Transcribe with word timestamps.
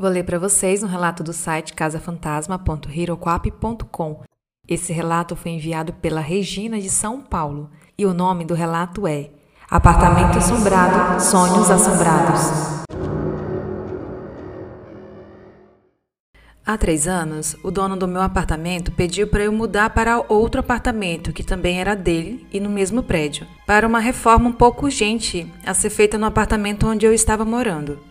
Vou 0.00 0.08
ler 0.08 0.24
para 0.24 0.38
vocês 0.38 0.82
um 0.82 0.86
relato 0.86 1.22
do 1.22 1.34
site 1.34 1.74
casafantasma.hiroquap.com. 1.74 4.22
Esse 4.66 4.94
relato 4.94 5.36
foi 5.36 5.50
enviado 5.50 5.92
pela 5.92 6.22
Regina 6.22 6.80
de 6.80 6.88
São 6.88 7.20
Paulo 7.20 7.68
e 7.98 8.06
o 8.06 8.14
nome 8.14 8.46
do 8.46 8.54
relato 8.54 9.06
é 9.06 9.28
Apartamento 9.70 10.38
Assombrado 10.38 11.20
Sonhos 11.20 11.70
Assombrados. 11.70 12.80
Há 16.64 16.78
três 16.78 17.06
anos, 17.06 17.54
o 17.62 17.70
dono 17.70 17.94
do 17.94 18.08
meu 18.08 18.22
apartamento 18.22 18.90
pediu 18.92 19.26
para 19.26 19.44
eu 19.44 19.52
mudar 19.52 19.90
para 19.90 20.24
outro 20.32 20.60
apartamento 20.60 21.30
que 21.30 21.44
também 21.44 21.78
era 21.78 21.94
dele 21.94 22.46
e 22.50 22.58
no 22.58 22.70
mesmo 22.70 23.02
prédio, 23.02 23.46
para 23.66 23.86
uma 23.86 24.00
reforma 24.00 24.48
um 24.48 24.54
pouco 24.54 24.86
urgente 24.86 25.46
a 25.66 25.74
ser 25.74 25.90
feita 25.90 26.16
no 26.16 26.24
apartamento 26.24 26.86
onde 26.86 27.04
eu 27.04 27.12
estava 27.12 27.44
morando. 27.44 28.08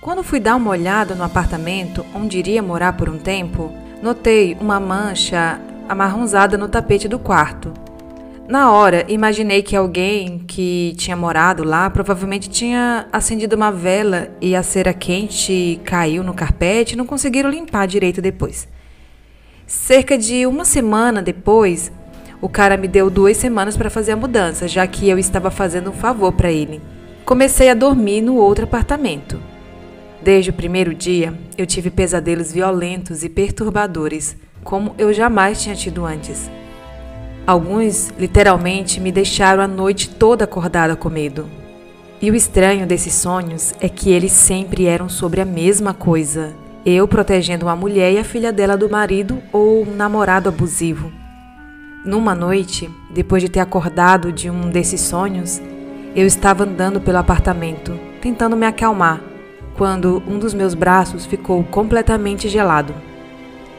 Quando 0.00 0.22
fui 0.22 0.38
dar 0.38 0.54
uma 0.54 0.70
olhada 0.70 1.16
no 1.16 1.24
apartamento 1.24 2.06
onde 2.14 2.38
iria 2.38 2.62
morar 2.62 2.92
por 2.92 3.08
um 3.08 3.18
tempo, 3.18 3.72
notei 4.00 4.56
uma 4.60 4.78
mancha 4.78 5.60
amarronzada 5.88 6.56
no 6.56 6.68
tapete 6.68 7.08
do 7.08 7.18
quarto. 7.18 7.72
Na 8.46 8.70
hora, 8.70 9.04
imaginei 9.08 9.60
que 9.60 9.74
alguém 9.74 10.38
que 10.38 10.94
tinha 10.96 11.16
morado 11.16 11.64
lá 11.64 11.90
provavelmente 11.90 12.48
tinha 12.48 13.08
acendido 13.12 13.56
uma 13.56 13.72
vela 13.72 14.30
e 14.40 14.54
a 14.54 14.62
cera 14.62 14.94
quente 14.94 15.80
caiu 15.84 16.22
no 16.22 16.32
carpete 16.32 16.94
e 16.94 16.96
não 16.96 17.04
conseguiram 17.04 17.50
limpar 17.50 17.88
direito 17.88 18.22
depois. 18.22 18.68
Cerca 19.66 20.16
de 20.16 20.46
uma 20.46 20.64
semana 20.64 21.20
depois, 21.20 21.90
o 22.40 22.48
cara 22.48 22.76
me 22.76 22.86
deu 22.86 23.10
duas 23.10 23.36
semanas 23.36 23.76
para 23.76 23.90
fazer 23.90 24.12
a 24.12 24.16
mudança, 24.16 24.68
já 24.68 24.86
que 24.86 25.08
eu 25.08 25.18
estava 25.18 25.50
fazendo 25.50 25.90
um 25.90 25.94
favor 25.94 26.32
para 26.32 26.52
ele. 26.52 26.80
Comecei 27.24 27.68
a 27.68 27.74
dormir 27.74 28.20
no 28.20 28.36
outro 28.36 28.64
apartamento. 28.64 29.57
Desde 30.22 30.50
o 30.50 30.52
primeiro 30.52 30.94
dia, 30.94 31.32
eu 31.56 31.64
tive 31.64 31.90
pesadelos 31.90 32.52
violentos 32.52 33.22
e 33.22 33.28
perturbadores, 33.28 34.36
como 34.64 34.94
eu 34.98 35.12
jamais 35.12 35.62
tinha 35.62 35.76
tido 35.76 36.04
antes. 36.04 36.50
Alguns, 37.46 38.12
literalmente, 38.18 39.00
me 39.00 39.12
deixaram 39.12 39.62
a 39.62 39.68
noite 39.68 40.10
toda 40.10 40.44
acordada 40.44 40.96
com 40.96 41.08
medo. 41.08 41.46
E 42.20 42.30
o 42.30 42.34
estranho 42.34 42.84
desses 42.84 43.14
sonhos 43.14 43.72
é 43.80 43.88
que 43.88 44.10
eles 44.10 44.32
sempre 44.32 44.86
eram 44.86 45.08
sobre 45.08 45.40
a 45.40 45.44
mesma 45.44 45.94
coisa: 45.94 46.52
eu 46.84 47.06
protegendo 47.06 47.66
uma 47.66 47.76
mulher 47.76 48.12
e 48.12 48.18
a 48.18 48.24
filha 48.24 48.52
dela 48.52 48.76
do 48.76 48.90
marido 48.90 49.40
ou 49.52 49.82
um 49.86 49.94
namorado 49.94 50.48
abusivo. 50.48 51.12
Numa 52.04 52.34
noite, 52.34 52.90
depois 53.14 53.42
de 53.42 53.48
ter 53.48 53.60
acordado 53.60 54.32
de 54.32 54.50
um 54.50 54.68
desses 54.68 55.00
sonhos, 55.00 55.62
eu 56.14 56.26
estava 56.26 56.64
andando 56.64 57.00
pelo 57.00 57.18
apartamento, 57.18 57.98
tentando 58.20 58.56
me 58.56 58.66
acalmar 58.66 59.27
quando 59.78 60.20
um 60.26 60.40
dos 60.40 60.52
meus 60.52 60.74
braços 60.74 61.24
ficou 61.24 61.62
completamente 61.62 62.48
gelado. 62.48 62.92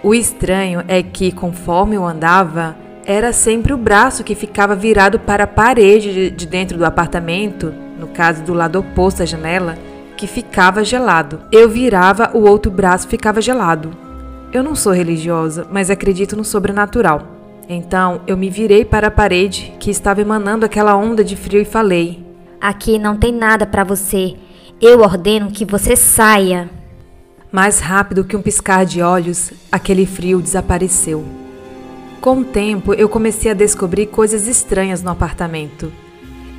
O 0.00 0.14
estranho 0.14 0.84
é 0.86 1.02
que, 1.02 1.32
conforme 1.32 1.96
eu 1.96 2.06
andava, 2.06 2.76
era 3.04 3.32
sempre 3.32 3.72
o 3.72 3.76
braço 3.76 4.22
que 4.22 4.36
ficava 4.36 4.76
virado 4.76 5.18
para 5.18 5.42
a 5.42 5.46
parede 5.46 6.30
de 6.30 6.46
dentro 6.46 6.78
do 6.78 6.84
apartamento, 6.84 7.74
no 7.98 8.06
caso 8.06 8.44
do 8.44 8.54
lado 8.54 8.78
oposto 8.78 9.24
à 9.24 9.26
janela, 9.26 9.76
que 10.16 10.28
ficava 10.28 10.84
gelado. 10.84 11.40
Eu 11.50 11.68
virava, 11.68 12.30
o 12.32 12.48
outro 12.48 12.70
braço 12.70 13.08
ficava 13.08 13.40
gelado. 13.40 13.90
Eu 14.52 14.62
não 14.62 14.76
sou 14.76 14.92
religiosa, 14.92 15.66
mas 15.70 15.90
acredito 15.90 16.36
no 16.36 16.44
sobrenatural. 16.44 17.22
Então 17.68 18.20
eu 18.26 18.36
me 18.36 18.48
virei 18.48 18.84
para 18.84 19.08
a 19.08 19.10
parede 19.10 19.74
que 19.80 19.90
estava 19.90 20.20
emanando 20.20 20.64
aquela 20.64 20.94
onda 20.96 21.24
de 21.24 21.34
frio 21.34 21.60
e 21.60 21.64
falei: 21.64 22.24
Aqui 22.60 22.98
não 22.98 23.16
tem 23.16 23.32
nada 23.32 23.66
para 23.66 23.84
você. 23.84 24.36
Eu 24.80 25.00
ordeno 25.00 25.50
que 25.50 25.64
você 25.64 25.96
saia. 25.96 26.70
Mais 27.50 27.80
rápido 27.80 28.22
que 28.22 28.36
um 28.36 28.42
piscar 28.42 28.86
de 28.86 29.02
olhos, 29.02 29.50
aquele 29.72 30.06
frio 30.06 30.40
desapareceu. 30.40 31.24
Com 32.20 32.42
o 32.42 32.44
tempo, 32.44 32.94
eu 32.94 33.08
comecei 33.08 33.50
a 33.50 33.54
descobrir 33.54 34.06
coisas 34.06 34.46
estranhas 34.46 35.02
no 35.02 35.10
apartamento. 35.10 35.92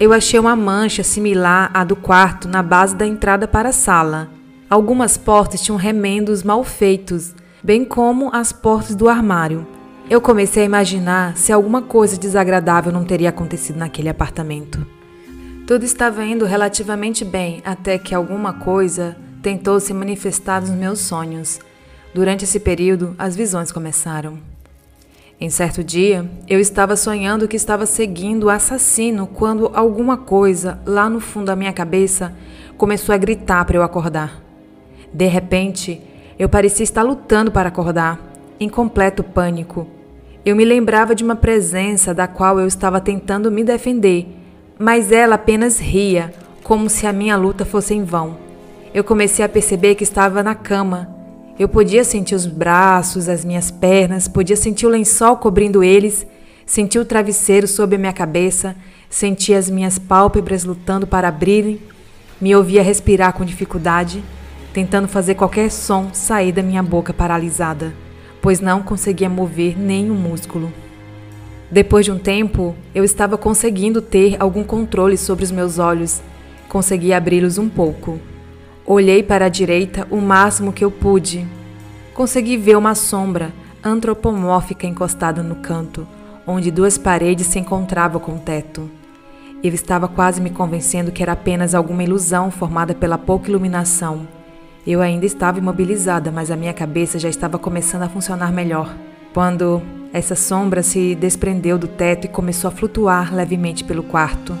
Eu 0.00 0.12
achei 0.12 0.40
uma 0.40 0.56
mancha 0.56 1.04
similar 1.04 1.70
à 1.72 1.84
do 1.84 1.94
quarto 1.94 2.48
na 2.48 2.60
base 2.60 2.96
da 2.96 3.06
entrada 3.06 3.46
para 3.46 3.68
a 3.68 3.72
sala. 3.72 4.28
Algumas 4.68 5.16
portas 5.16 5.62
tinham 5.62 5.78
remendos 5.78 6.42
mal 6.42 6.64
feitos, 6.64 7.36
bem 7.62 7.84
como 7.84 8.34
as 8.34 8.50
portas 8.50 8.96
do 8.96 9.08
armário. 9.08 9.64
Eu 10.10 10.20
comecei 10.20 10.64
a 10.64 10.66
imaginar 10.66 11.36
se 11.36 11.52
alguma 11.52 11.82
coisa 11.82 12.18
desagradável 12.18 12.90
não 12.90 13.04
teria 13.04 13.28
acontecido 13.28 13.76
naquele 13.76 14.08
apartamento. 14.08 14.97
Tudo 15.68 15.84
estava 15.84 16.24
indo 16.24 16.46
relativamente 16.46 17.26
bem 17.26 17.60
até 17.62 17.98
que 17.98 18.14
alguma 18.14 18.54
coisa 18.54 19.14
tentou 19.42 19.78
se 19.78 19.92
manifestar 19.92 20.62
nos 20.62 20.70
meus 20.70 20.98
sonhos. 21.00 21.60
Durante 22.14 22.44
esse 22.44 22.58
período, 22.58 23.14
as 23.18 23.36
visões 23.36 23.70
começaram. 23.70 24.38
Em 25.38 25.50
certo 25.50 25.84
dia, 25.84 26.24
eu 26.48 26.58
estava 26.58 26.96
sonhando 26.96 27.46
que 27.46 27.54
estava 27.54 27.84
seguindo 27.84 28.44
o 28.44 28.48
assassino 28.48 29.26
quando 29.26 29.70
alguma 29.74 30.16
coisa 30.16 30.80
lá 30.86 31.10
no 31.10 31.20
fundo 31.20 31.44
da 31.44 31.54
minha 31.54 31.74
cabeça 31.74 32.32
começou 32.78 33.14
a 33.14 33.18
gritar 33.18 33.66
para 33.66 33.76
eu 33.76 33.82
acordar. 33.82 34.42
De 35.12 35.26
repente, 35.26 36.00
eu 36.38 36.48
parecia 36.48 36.82
estar 36.82 37.02
lutando 37.02 37.52
para 37.52 37.68
acordar, 37.68 38.18
em 38.58 38.70
completo 38.70 39.22
pânico. 39.22 39.86
Eu 40.46 40.56
me 40.56 40.64
lembrava 40.64 41.14
de 41.14 41.22
uma 41.22 41.36
presença 41.36 42.14
da 42.14 42.26
qual 42.26 42.58
eu 42.58 42.66
estava 42.66 43.02
tentando 43.02 43.50
me 43.50 43.62
defender 43.62 44.37
mas 44.78 45.10
ela 45.10 45.34
apenas 45.34 45.78
ria, 45.78 46.32
como 46.62 46.88
se 46.88 47.06
a 47.06 47.12
minha 47.12 47.36
luta 47.36 47.64
fosse 47.64 47.94
em 47.94 48.04
vão. 48.04 48.36
Eu 48.94 49.02
comecei 49.02 49.44
a 49.44 49.48
perceber 49.48 49.94
que 49.94 50.04
estava 50.04 50.42
na 50.42 50.54
cama. 50.54 51.08
Eu 51.58 51.68
podia 51.68 52.04
sentir 52.04 52.34
os 52.34 52.46
braços, 52.46 53.28
as 53.28 53.44
minhas 53.44 53.70
pernas, 53.70 54.28
podia 54.28 54.56
sentir 54.56 54.86
o 54.86 54.90
lençol 54.90 55.36
cobrindo 55.36 55.82
eles, 55.82 56.26
sentir 56.64 56.98
o 56.98 57.04
travesseiro 57.04 57.66
sob 57.66 57.96
a 57.96 57.98
minha 57.98 58.12
cabeça, 58.12 58.76
sentir 59.10 59.54
as 59.54 59.68
minhas 59.68 59.98
pálpebras 59.98 60.64
lutando 60.64 61.06
para 61.06 61.28
abrirem, 61.28 61.80
me 62.40 62.54
ouvia 62.54 62.82
respirar 62.82 63.32
com 63.32 63.44
dificuldade, 63.44 64.22
tentando 64.72 65.08
fazer 65.08 65.34
qualquer 65.34 65.70
som 65.70 66.10
sair 66.12 66.52
da 66.52 66.62
minha 66.62 66.82
boca 66.82 67.12
paralisada, 67.12 67.92
pois 68.40 68.60
não 68.60 68.82
conseguia 68.82 69.28
mover 69.28 69.76
nem 69.76 70.10
um 70.10 70.14
músculo. 70.14 70.72
Depois 71.70 72.06
de 72.06 72.12
um 72.12 72.18
tempo, 72.18 72.74
eu 72.94 73.04
estava 73.04 73.36
conseguindo 73.36 74.00
ter 74.00 74.36
algum 74.40 74.64
controle 74.64 75.18
sobre 75.18 75.44
os 75.44 75.50
meus 75.50 75.78
olhos. 75.78 76.22
Consegui 76.68 77.12
abri-los 77.12 77.58
um 77.58 77.68
pouco. 77.68 78.18
Olhei 78.86 79.22
para 79.22 79.46
a 79.46 79.50
direita 79.50 80.06
o 80.10 80.16
máximo 80.16 80.72
que 80.72 80.82
eu 80.82 80.90
pude. 80.90 81.46
Consegui 82.14 82.56
ver 82.56 82.76
uma 82.76 82.94
sombra 82.94 83.52
antropomórfica 83.84 84.86
encostada 84.86 85.42
no 85.42 85.56
canto, 85.56 86.08
onde 86.46 86.70
duas 86.70 86.96
paredes 86.96 87.46
se 87.46 87.58
encontravam 87.58 88.20
com 88.20 88.36
o 88.36 88.40
teto. 88.40 88.90
Eu 89.62 89.74
estava 89.74 90.08
quase 90.08 90.40
me 90.40 90.50
convencendo 90.50 91.12
que 91.12 91.22
era 91.22 91.32
apenas 91.32 91.74
alguma 91.74 92.02
ilusão 92.02 92.50
formada 92.50 92.94
pela 92.94 93.18
pouca 93.18 93.50
iluminação. 93.50 94.26
Eu 94.86 95.02
ainda 95.02 95.26
estava 95.26 95.58
imobilizada, 95.58 96.30
mas 96.30 96.50
a 96.50 96.56
minha 96.56 96.72
cabeça 96.72 97.18
já 97.18 97.28
estava 97.28 97.58
começando 97.58 98.02
a 98.02 98.08
funcionar 98.08 98.52
melhor. 98.52 98.96
Quando 99.34 99.82
essa 100.12 100.34
sombra 100.34 100.82
se 100.82 101.14
desprendeu 101.14 101.76
do 101.76 101.86
teto 101.86 102.24
e 102.24 102.28
começou 102.28 102.68
a 102.68 102.72
flutuar 102.72 103.34
levemente 103.34 103.84
pelo 103.84 104.02
quarto. 104.02 104.56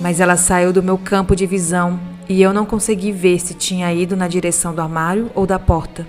Mas 0.00 0.18
ela 0.18 0.36
saiu 0.36 0.72
do 0.72 0.82
meu 0.82 0.98
campo 0.98 1.36
de 1.36 1.46
visão 1.46 2.00
e 2.28 2.42
eu 2.42 2.52
não 2.52 2.66
consegui 2.66 3.12
ver 3.12 3.38
se 3.38 3.54
tinha 3.54 3.92
ido 3.92 4.16
na 4.16 4.26
direção 4.26 4.74
do 4.74 4.80
armário 4.80 5.30
ou 5.34 5.46
da 5.46 5.58
porta. 5.58 6.06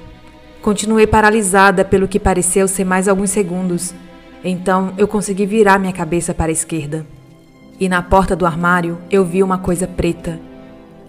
Continuei 0.61 1.05
paralisada 1.05 1.85
pelo 1.85 2.07
que 2.07 2.19
pareceu 2.19 2.67
ser 2.67 2.83
mais 2.83 3.07
alguns 3.07 3.29
segundos. 3.29 3.93
Então 4.43 4.93
eu 4.97 5.07
consegui 5.07 5.45
virar 5.45 5.77
minha 5.77 5.93
cabeça 5.93 6.33
para 6.33 6.51
a 6.51 6.53
esquerda. 6.53 7.05
E 7.79 7.87
na 7.87 8.01
porta 8.01 8.35
do 8.35 8.45
armário 8.45 8.97
eu 9.11 9.23
vi 9.23 9.43
uma 9.43 9.59
coisa 9.59 9.87
preta. 9.87 10.39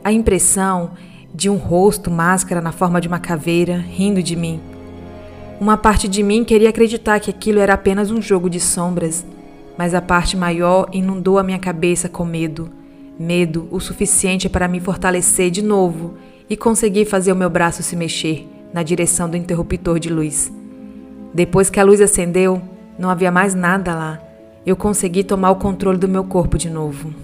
A 0.02 0.12
impressão 0.12 0.90
de 1.34 1.48
um 1.48 1.56
rosto 1.56 2.10
máscara 2.10 2.60
na 2.60 2.72
forma 2.72 3.00
de 3.00 3.08
uma 3.08 3.18
caveira 3.18 3.78
rindo 3.78 4.22
de 4.22 4.36
mim. 4.36 4.60
Uma 5.60 5.76
parte 5.76 6.08
de 6.08 6.22
mim 6.22 6.42
queria 6.44 6.70
acreditar 6.70 7.20
que 7.20 7.30
aquilo 7.30 7.60
era 7.60 7.74
apenas 7.74 8.10
um 8.10 8.20
jogo 8.20 8.50
de 8.50 8.58
sombras, 8.58 9.24
mas 9.78 9.94
a 9.94 10.02
parte 10.02 10.36
maior 10.36 10.88
inundou 10.92 11.38
a 11.38 11.44
minha 11.44 11.58
cabeça 11.58 12.08
com 12.08 12.24
medo. 12.24 12.70
Medo 13.18 13.68
o 13.70 13.78
suficiente 13.78 14.48
para 14.48 14.66
me 14.66 14.80
fortalecer 14.80 15.50
de 15.50 15.62
novo 15.62 16.14
e 16.50 16.56
conseguir 16.56 17.04
fazer 17.04 17.32
o 17.32 17.36
meu 17.36 17.48
braço 17.48 17.82
se 17.82 17.94
mexer 17.94 18.48
na 18.72 18.82
direção 18.82 19.30
do 19.30 19.36
interruptor 19.36 20.00
de 20.00 20.10
luz. 20.10 20.52
Depois 21.32 21.70
que 21.70 21.78
a 21.78 21.84
luz 21.84 22.00
acendeu, 22.00 22.60
não 22.98 23.08
havia 23.08 23.30
mais 23.30 23.54
nada 23.54 23.94
lá. 23.94 24.20
Eu 24.66 24.74
consegui 24.74 25.22
tomar 25.22 25.52
o 25.52 25.56
controle 25.56 25.98
do 25.98 26.08
meu 26.08 26.24
corpo 26.24 26.58
de 26.58 26.68
novo. 26.68 27.14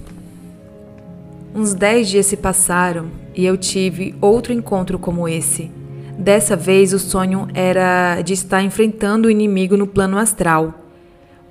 Uns 1.52 1.74
dez 1.74 2.08
dias 2.08 2.26
se 2.26 2.36
passaram 2.36 3.10
e 3.34 3.44
eu 3.44 3.56
tive 3.56 4.14
outro 4.20 4.52
encontro 4.52 5.00
como 5.00 5.28
esse. 5.28 5.79
Dessa 6.18 6.56
vez, 6.56 6.92
o 6.92 6.98
sonho 6.98 7.48
era 7.54 8.20
de 8.22 8.32
estar 8.32 8.62
enfrentando 8.62 9.28
o 9.28 9.30
inimigo 9.30 9.76
no 9.76 9.86
plano 9.86 10.18
astral. 10.18 10.74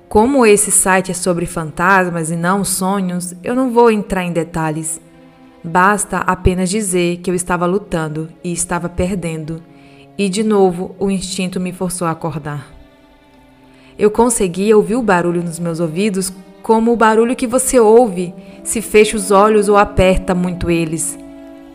Como 0.08 0.44
esse 0.44 0.70
site 0.70 1.10
é 1.10 1.14
sobre 1.14 1.46
fantasmas 1.46 2.30
e 2.30 2.36
não 2.36 2.64
sonhos, 2.64 3.34
eu 3.44 3.54
não 3.54 3.70
vou 3.70 3.90
entrar 3.90 4.24
em 4.24 4.32
detalhes. 4.32 5.00
Basta 5.62 6.18
apenas 6.18 6.70
dizer 6.70 7.18
que 7.18 7.30
eu 7.30 7.34
estava 7.34 7.66
lutando 7.66 8.28
e 8.42 8.50
estava 8.50 8.88
perdendo, 8.88 9.62
e 10.16 10.28
de 10.28 10.42
novo 10.42 10.96
o 10.98 11.10
instinto 11.10 11.60
me 11.60 11.72
forçou 11.72 12.06
a 12.06 12.12
acordar. 12.12 12.66
Eu 13.98 14.10
conseguia 14.10 14.76
ouvir 14.76 14.96
o 14.96 15.02
barulho 15.02 15.42
nos 15.42 15.58
meus 15.58 15.78
ouvidos 15.78 16.32
como 16.62 16.92
o 16.92 16.96
barulho 16.96 17.36
que 17.36 17.46
você 17.46 17.78
ouve 17.78 18.34
se 18.64 18.80
fecha 18.80 19.16
os 19.16 19.30
olhos 19.30 19.68
ou 19.68 19.76
aperta 19.76 20.34
muito 20.34 20.70
eles. 20.70 21.18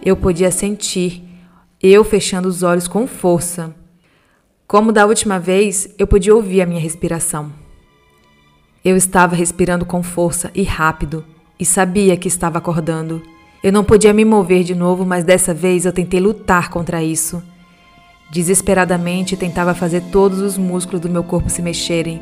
Eu 0.03 0.17
podia 0.17 0.51
sentir, 0.51 1.23
eu 1.81 2.03
fechando 2.03 2.47
os 2.47 2.63
olhos 2.63 2.87
com 2.87 3.05
força. 3.05 3.75
Como 4.67 4.91
da 4.91 5.05
última 5.05 5.39
vez, 5.39 5.89
eu 5.97 6.07
podia 6.07 6.33
ouvir 6.33 6.61
a 6.61 6.65
minha 6.65 6.79
respiração. 6.79 7.51
Eu 8.83 8.95
estava 8.95 9.35
respirando 9.35 9.85
com 9.85 10.01
força 10.01 10.51
e 10.55 10.63
rápido 10.63 11.23
e 11.59 11.65
sabia 11.65 12.17
que 12.17 12.27
estava 12.27 12.57
acordando. 12.57 13.21
Eu 13.63 13.71
não 13.71 13.83
podia 13.83 14.13
me 14.13 14.23
mover 14.23 14.63
de 14.63 14.75
novo, 14.75 15.05
mas 15.05 15.23
dessa 15.23 15.53
vez 15.53 15.85
eu 15.85 15.93
tentei 15.93 16.19
lutar 16.19 16.69
contra 16.69 17.03
isso. 17.03 17.41
Desesperadamente 18.31 19.37
tentava 19.37 19.73
fazer 19.73 20.01
todos 20.11 20.39
os 20.39 20.57
músculos 20.57 21.01
do 21.01 21.09
meu 21.09 21.23
corpo 21.23 21.49
se 21.49 21.61
mexerem. 21.61 22.21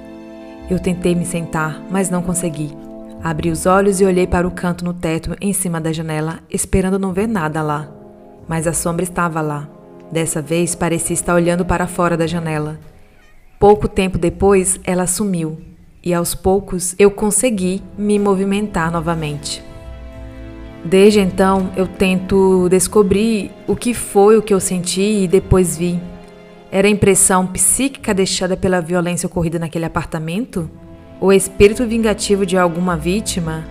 Eu 0.70 0.80
tentei 0.80 1.16
me 1.16 1.26
sentar, 1.26 1.82
mas 1.90 2.10
não 2.10 2.22
consegui. 2.22 2.72
Abri 3.24 3.50
os 3.50 3.66
olhos 3.66 4.02
e 4.02 4.06
olhei 4.06 4.28
para 4.28 4.48
o 4.48 4.52
canto 4.52 4.84
no 4.84 4.94
teto 4.94 5.36
em 5.40 5.54
cima 5.54 5.80
da 5.80 5.94
janela, 5.94 6.40
esperando 6.50 7.00
não 7.00 7.14
ver 7.14 7.28
nada 7.28 7.62
lá. 7.62 8.03
Mas 8.48 8.68
a 8.68 8.74
sombra 8.74 9.04
estava 9.04 9.42
lá. 9.42 9.70
Dessa 10.12 10.42
vez 10.42 10.76
parecia 10.76 11.14
estar 11.14 11.34
olhando 11.34 11.66
para 11.66 11.88
fora 11.88 12.16
da 12.16 12.28
janela. 12.28 12.80
Pouco 13.60 13.88
tempo 13.88 14.18
depois, 14.18 14.80
ela 14.84 15.08
sumiu, 15.08 15.58
e 16.04 16.14
aos 16.14 16.36
poucos 16.36 16.96
eu 17.00 17.10
consegui 17.10 17.82
me 17.98 18.20
movimentar 18.20 18.92
novamente. 18.92 19.64
Desde 20.84 21.22
então, 21.22 21.72
eu 21.78 21.88
tento 21.88 22.68
descobrir 22.70 23.52
o 23.66 23.76
que 23.76 23.94
foi 23.94 24.38
o 24.38 24.42
que 24.42 24.54
eu 24.54 24.60
senti 24.60 25.24
e 25.24 25.28
depois 25.28 25.78
vi. 25.78 25.98
Era 26.70 26.90
impressão 26.90 27.48
psíquica 27.48 28.14
deixada 28.14 28.58
pela 28.58 28.82
violência 28.82 29.28
ocorrida 29.28 29.58
naquele 29.58 29.86
apartamento? 29.86 30.70
O 31.22 31.32
espírito 31.32 31.88
vingativo 31.88 32.46
de 32.46 32.58
alguma 32.58 32.98
vítima? 32.98 33.64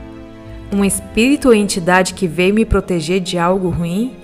Um 0.73 0.83
espírito 0.83 1.49
ou 1.49 1.55
entidade 1.55 2.15
que 2.15 2.27
veio 2.27 2.55
me 2.55 2.65
proteger 2.65 3.21
de 3.21 3.37
algo 3.37 3.69
ruim? 3.69 4.22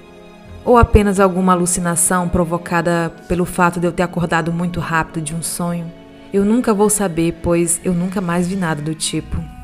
Ou 0.64 0.76
apenas 0.76 1.19
alguma 1.19 1.52
alucinação 1.52 2.28
provocada 2.28 3.12
pelo 3.26 3.44
fato 3.44 3.81
de 3.81 3.87
eu 3.87 3.93
ter 3.93 4.02
acordado 4.02 4.52
muito 4.52 4.81
rápido 4.81 5.22
de 5.22 5.34
um 5.34 5.43
sonho? 5.43 5.90
Eu 6.32 6.44
nunca 6.44 6.75
vou 6.75 6.90
saber, 6.90 7.38
pois 7.43 7.81
eu 7.84 7.94
nunca 7.94 8.20
mais 8.20 8.46
vi 8.46 8.56
nada 8.56 8.82
do 8.82 8.94
tipo. 8.94 9.57